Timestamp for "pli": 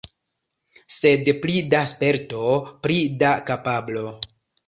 1.43-1.59, 2.87-2.97